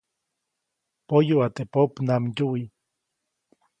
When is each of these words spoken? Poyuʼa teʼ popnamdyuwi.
Poyuʼa 1.07 1.47
teʼ 1.55 1.69
popnamdyuwi. 1.73 2.61